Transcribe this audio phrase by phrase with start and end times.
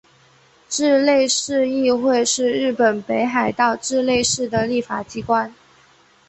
[0.67, 5.53] 稚内市议会是日本北海道稚内市的立法机关。